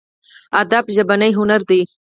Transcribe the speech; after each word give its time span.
ادب 0.61 0.85
ژبنی 0.95 1.31
هنر 1.39 1.61
دی. 1.69 1.81